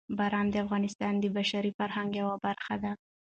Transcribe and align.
باران 0.17 0.45
د 0.49 0.55
افغانستان 0.65 1.13
د 1.19 1.25
بشري 1.37 1.71
فرهنګ 1.77 2.09
یوه 2.21 2.35
برخه 2.45 2.75
ده. 2.83 2.91